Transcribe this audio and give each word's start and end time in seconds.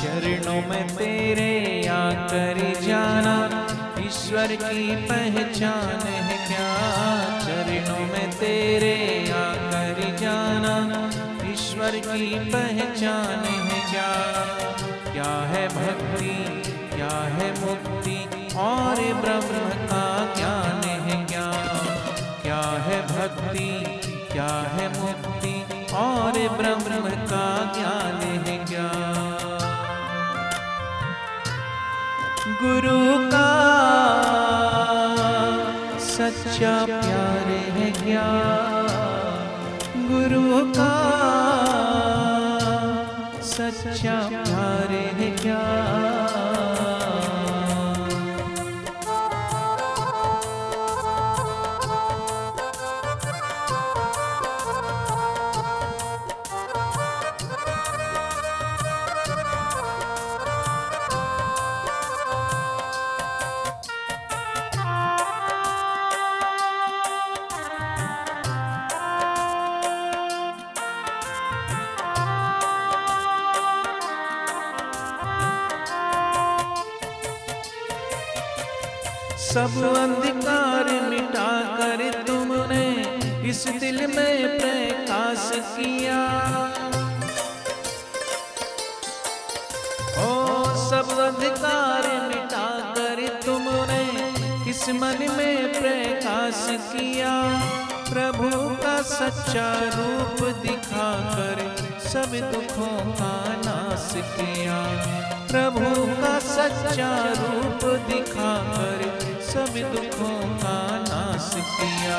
चरणों 0.00 0.68
में 0.68 0.88
तेरे 0.88 1.86
आकर 1.88 2.80
जाना, 2.80 3.66
ईश्वर 3.98 4.46
की 4.46 4.96
पहचान 4.96 6.06
है 6.06 6.46
क्या? 6.48 6.68
चरणों 7.40 7.98
में 7.98 8.30
तेरे 8.30 9.30
आकर 9.30 10.16
जाना, 10.16 11.10
ईश्वर 11.52 11.90
की 11.90 12.50
पहचान 12.50 13.44
है 13.44 13.90
क्या? 13.90 14.12
क्या 15.12 15.48
है 15.48 15.68
भक्ति? 15.68 16.62
क्या 16.96 17.18
है 17.18 17.50
मुक्ति? 17.60 18.28
और 18.56 18.94
ब्रह्म 18.94 19.86
का 19.86 20.34
ज्ञान 20.36 20.88
है 20.88 21.24
क्या? 21.24 21.52
क्या 22.42 22.60
है 22.60 23.02
भक्ति? 23.02 24.00
क्या 24.32 24.68
है 24.72 25.00
मुक्ति? 25.00 25.86
और 25.94 26.32
ब्रह्म 26.32 27.10
का 27.10 27.72
ज्ञान 27.74 27.99
सच्चा 36.60 36.84
प्यार 36.84 37.46
है 37.74 37.90
क्या? 37.90 38.24
गुरु 40.08 40.42
का 40.76 41.09
सब 79.50 79.76
अंधकार 79.96 80.88
मिटा 81.10 81.76
कर 81.76 82.24
तुमने 82.26 82.86
इस 83.48 83.64
दिल 83.68 84.06
में 84.06 84.58
प्रकाश 84.58 85.50
किया। 85.54 86.20
ओ, 90.18 90.64
सब 90.90 91.10
अंधकार 91.18 92.06
मिटा 92.28 92.94
कर 92.94 93.40
तुमने 93.46 94.02
इस 94.70 94.88
मन 94.88 95.26
में 95.36 95.72
प्रकाश 95.72 96.66
किया। 96.70 97.34
प्रभु 98.10 98.50
का 98.74 99.02
सच्चा 99.02 99.80
रूप 99.84 100.56
दिखाकर 100.56 101.76
सब 102.08 102.30
दुखों 102.52 103.12
का 103.12 103.34
नाश 103.66 104.12
किया। 104.16 104.78
प्रभु 105.50 106.06
का 106.22 106.38
सच्चा 106.38 107.12
रूप 107.32 107.84
दिखाकर 107.84 109.29
सब 109.50 109.76
दुखों 109.92 110.40
का 110.58 110.74
नाश 110.98 111.48
किया। 111.54 112.18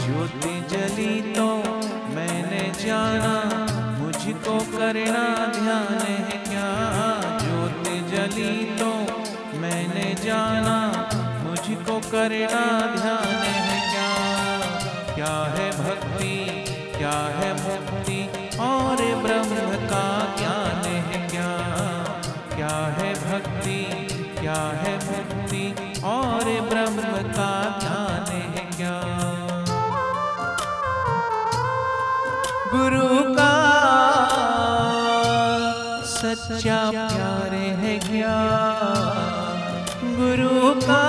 ज्योति 0.00 0.54
जली 0.70 1.20
तो 1.32 1.46
मैंने 2.14 2.60
जाना, 2.80 3.32
मुझको 3.98 4.58
करना 4.72 5.22
ध्यान 5.46 6.02
है 6.02 6.38
क्या? 6.44 6.68
ज्योति 7.38 7.96
जली 8.10 8.52
तो 8.78 8.90
मैंने 9.58 10.14
जाना, 10.24 10.76
मुझको 11.44 11.98
करना 12.10 12.64
ध्यान 12.96 13.34
है 13.46 13.80
क्या? 13.90 14.10
क्या 15.14 15.34
है 15.56 15.70
भक्ति, 15.78 16.36
क्या 16.98 17.18
है 17.38 17.52
मुक्ति, 17.62 18.20
और 18.60 19.04
ब्रह्म 19.22 19.86
का 19.86 20.06
ज्ञान 20.38 20.84
है 20.84 21.28
क्या? 21.28 21.50
क्या 22.56 22.76
है 22.98 23.14
भक्ति, 23.24 23.80
क्या 24.40 24.62
है 24.82 24.99
ब्रह्म 26.70 27.22
का 27.36 27.50
ज्ञान 27.80 28.26
है 28.32 28.64
क्या 28.76 28.94
गुरु 32.72 33.08
का 33.38 33.52
सच्चा 36.12 36.78
प्यार 36.90 37.54
है 37.82 37.98
क्या? 38.06 38.36
गुरु 40.20 40.74
का 40.86 41.02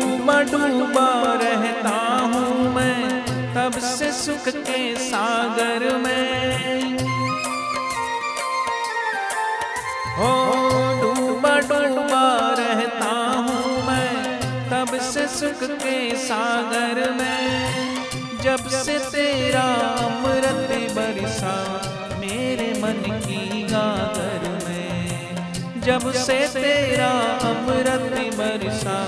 डूबा 0.00 0.34
डूबा 0.42 1.08
रहता 1.40 1.96
हूँ 2.32 2.74
मैं, 2.74 3.24
तब 3.54 3.78
से 3.78 4.10
सुख 4.12 4.48
के 4.48 4.78
सागर 4.96 5.84
में। 5.96 6.98
हो 10.16 10.30
डूबा 11.02 11.54
डूबा 11.60 12.22
रहता 12.58 13.10
हूँ 13.38 13.84
मैं, 13.86 14.38
तब 14.70 14.96
से 15.10 15.26
सुख 15.28 15.64
के 15.82 15.98
सागर 16.16 17.02
में। 17.10 18.40
जब 18.42 18.68
से 18.76 18.98
तेरा 19.10 19.66
अमृत 20.04 20.70
बरसा 20.96 21.56
मेरे 22.20 22.72
मन 22.82 23.02
की 23.18 23.62
गागर 23.62 24.48
में, 24.64 25.80
जब 25.80 26.10
से 26.22 26.38
तेरा 26.54 27.10
अमृत 27.50 28.34
बरसा 28.38 28.98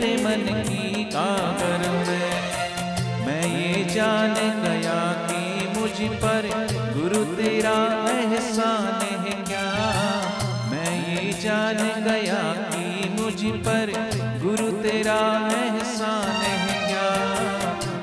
मेरे 0.00 0.16
मन 0.16 0.62
की 0.62 1.04
कागर 1.04 1.82
में। 1.90 3.26
मैं 3.26 3.42
ये 3.46 3.84
जान 3.84 4.34
गया 4.62 5.00
कि 5.26 5.40
मुझ 5.78 6.20
पर 6.22 6.46
गुरु 6.94 7.24
तेरा 7.36 7.74
एहसान 8.10 9.02
है 9.02 9.32
क्या। 9.42 9.64
मैं 10.70 10.92
ये 11.08 11.32
जान 11.32 11.76
गया 12.04 12.40
कि 12.70 13.08
मुझ 13.20 13.60
पर 13.60 13.92
गुरु 14.42 14.70
तेरा 14.82 15.18
एहसान 15.58 16.30
है 16.40 16.78
क्या। 16.86 17.10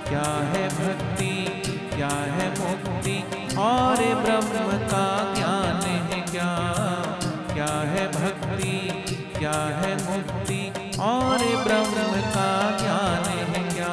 क्या 0.10 0.30
है 0.52 0.68
भक्ति, 0.70 1.34
क्या 1.96 2.14
है 2.36 2.50
मुक्ति, 2.60 3.18
और 3.58 4.04
ब्रह्म 4.22 4.78
का 4.86 5.08
ज्ञान 5.34 5.82
है 5.82 6.22
क्या। 6.32 6.54
क्या 7.54 7.74
है 7.92 8.08
भक्ति, 8.12 8.78
क्या 9.40 9.60
है 9.80 9.96
मुक्ति 10.04 10.67
और 11.00 11.38
ब्रह्म 11.64 12.22
का 12.36 12.78
ज्ञान 12.78 13.26
है 13.50 13.62
क्या? 13.74 13.90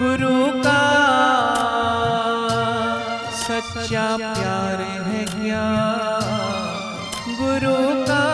गुरु 0.00 0.62
का 0.62 0.80
सच्चा 3.36 4.16
प्यार 4.16 4.82
है 5.06 5.24
क्या? 5.24 5.64
गुरु 7.40 7.76
का 8.04 8.24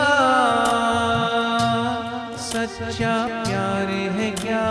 सच्चा 2.37 3.15
प्यार 3.43 3.89
है 4.17 4.31
क्या? 4.31 4.65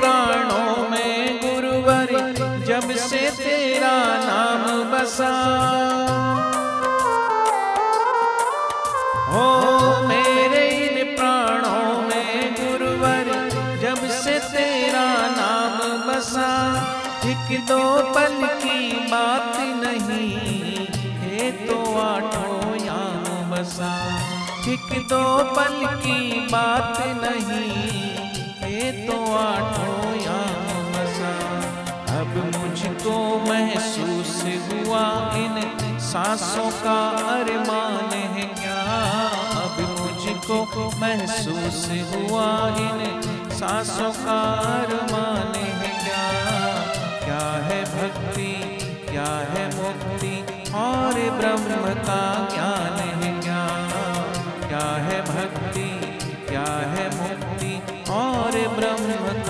प्राणों 0.00 0.88
में 0.90 1.40
गुरुवर, 1.40 2.12
जब 2.66 2.90
से 2.96 3.20
तेरा 3.30 3.96
नाम 4.24 4.64
बसा। 4.92 5.32
हो 9.28 9.46
मेरे 10.06 10.64
इन 10.78 11.16
प्राणों 11.16 12.02
में 12.02 12.54
गुरुवर, 12.54 13.32
जब 13.82 14.06
से 14.20 14.38
तेरा 14.48 15.06
नाम 15.36 15.78
बसा। 16.08 16.48
एक 17.24 17.60
दो 17.66 17.82
पल 18.14 18.38
की 18.62 19.08
बात 19.08 19.56
नहीं, 19.84 20.86
है 21.18 21.50
तो 21.66 21.78
आठों 21.98 22.74
याम 22.86 23.50
बसा। 23.50 23.92
एक 24.68 24.88
दो 25.08 25.24
पल 25.56 25.86
की 25.96 26.46
बात 26.46 26.98
नहीं 27.22 28.27
तो 28.78 29.34
आठों 29.34 29.96
बसा 30.92 31.32
अब 32.20 32.32
मुझको 32.56 33.14
महसूस 33.38 34.42
हुआ 34.44 35.02
इन 35.34 35.56
सांसों 35.98 36.70
का 36.70 36.98
अरमान 37.08 38.12
है 38.12 38.42
क्या? 38.42 38.82
अब 39.62 39.76
मुझको 40.00 40.90
महसूस 41.00 41.88
हुआ 41.90 42.46
इन 42.68 43.20
सांसों 43.50 44.12
का 44.12 44.40
अरमान 44.52 45.54
है 45.54 45.90
क्या? 46.04 46.24
क्या 47.24 47.46
है 47.66 47.84
भक्ति? 47.84 48.52
क्या 49.10 49.30
है 49.52 49.66
मुक्ति? 49.76 50.34
और 50.74 51.12
ब्रह्म 51.12 51.94
का 51.94 52.48
ज्ञान 52.52 52.98
है 53.22 53.40
क्या? 53.40 53.66
क्या 54.68 54.86
है 55.06 55.22
भक्ति? 55.22 55.67
ब्रह्म 58.66 59.47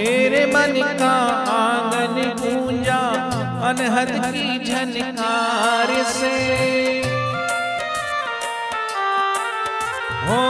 मेरे 0.00 0.46
मन 0.46 0.74
का 0.98 1.14
आँगन 1.52 2.14
गूंजा, 2.40 3.00
अनहद 3.68 4.10
की 4.26 4.64
झनकार 4.64 5.90
से। 6.04 6.30
हो 10.26 10.40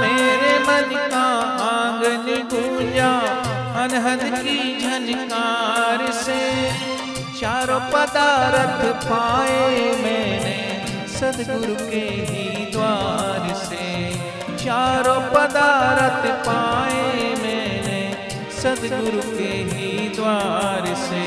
मेरे 0.00 0.58
मन 0.58 0.90
का 1.10 1.26
आँगन 1.66 2.26
गूंजा, 2.52 3.12
अनहद 3.84 4.24
की 4.38 4.58
झनकार 4.80 6.12
से। 6.12 6.40
चारों 7.40 7.80
पदार्थ 7.80 8.84
पाए 9.04 9.78
मैंने 10.02 10.58
सदगुरु 11.08 11.74
के 11.90 12.06
ही 12.30 12.72
द्वार 12.72 13.54
से। 13.54 13.86
चारों 14.56 15.20
पदार्थ 15.30 16.26
सदगुरु 18.78 19.22
के 19.38 19.52
ही 19.70 20.08
द्वार 20.08 20.84
से 20.94 21.22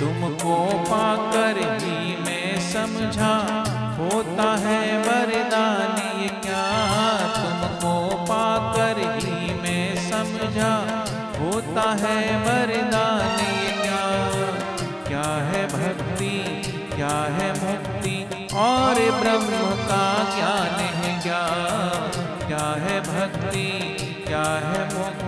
तुमको 0.00 0.56
पाकर 0.78 1.58
ही 1.82 2.16
मैं 2.16 2.60
समझा, 2.60 3.32
होता 3.98 4.56
है 4.56 4.98
वरदान 4.98 5.96
क्या? 6.42 6.64
तुमको 7.36 8.16
पाकर 8.24 8.98
ही 8.98 9.54
मैं 9.54 9.96
समझा, 10.10 10.72
होता 11.40 11.90
है 11.92 12.20
वरदान 12.40 13.36
क्या? 13.82 14.02
क्या 15.08 15.26
है 15.48 15.66
भक्ति? 15.66 16.34
क्या 16.96 17.16
है 17.38 17.48
मुक्ति? 17.48 18.48
और 18.54 18.94
ब्रह्म 18.94 19.74
का 19.86 20.04
ज्ञान 20.36 20.80
है 20.96 21.22
क्या? 21.22 21.42
क्या 22.46 22.66
है 22.84 23.00
भक्ति? 23.00 23.68
क्या 24.26 24.44
है 24.66 24.84
मुक्ति? 24.94 25.25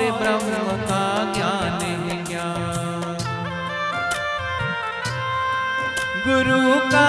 और 0.00 0.18
ब्रह्म 0.18 0.76
का 0.80 1.32
ज्ञान 1.34 1.80
है 1.82 2.16
क्या 2.24 2.44
गुरु 6.26 6.60
का 6.84 7.08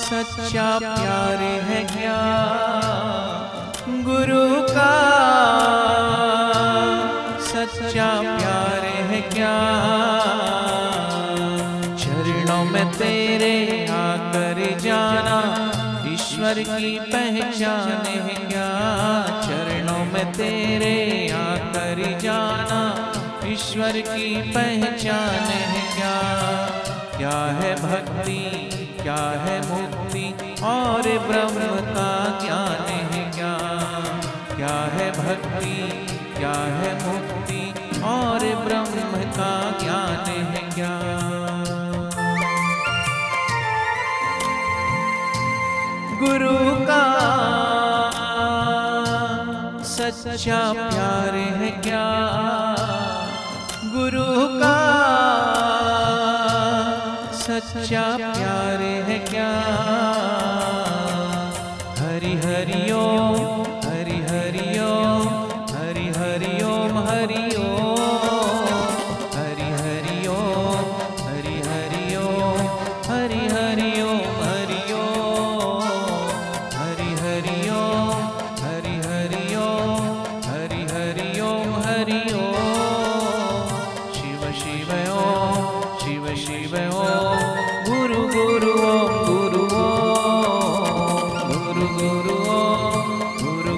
सच्चा 0.00 0.66
प्यार 0.78 1.42
है 1.68 1.82
क्या 1.84 2.16
गुरु 4.08 4.42
का 4.70 4.90
सच्चा 7.50 8.10
प्यार 8.20 8.86
है 9.10 9.20
क्या 9.30 9.54
चरणों 11.96 12.64
में 12.64 12.92
तेरे 12.92 13.54
आकर 13.92 14.78
जाना, 14.80 15.38
ईश्वर 16.12 16.62
की 16.62 16.98
पहचान 16.98 18.06
है 18.06 18.34
क्या 18.48 19.43
में 20.14 20.32
तेरे 20.32 21.30
आकर 21.32 22.18
जाना, 22.18 23.12
ईश्वर 23.44 23.92
की 23.92 24.52
पहचान 24.52 25.44
है 25.44 25.94
क्या? 25.94 26.16
क्या 27.16 27.44
है 27.44 27.74
भक्ति? 27.74 28.38
क्या 29.02 29.14
है 29.14 29.58
मुक्ति? 29.58 30.54
और 30.62 31.02
ब्रह्म 31.02 31.76
का 31.90 32.38
ज्ञान 32.44 32.88
है 32.88 33.30
क्या? 33.30 33.56
क्या 34.56 34.76
है 34.94 35.10
भक्ति? 35.10 36.06
क्या 36.38 36.52
है 36.52 36.94
मुक्ति? 37.08 37.74
और 38.02 38.64
ब्रह्म 38.64 39.30
का 39.30 39.78
ज्ञान 39.82 40.30
है 40.30 40.70
क्या? 40.70 41.00
गुरु 46.18 46.86
का 46.86 47.63
सच्चा 50.24 50.58
प्यार 50.72 51.34
है 51.60 51.70
क्या? 51.84 52.04
गुरु 53.94 54.28
का 54.60 54.76
सच्चा 57.40 58.04
प्यार 58.16 58.82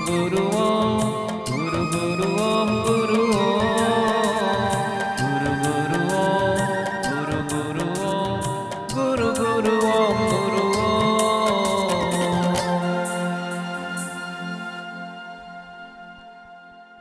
गुरु 0.06 0.45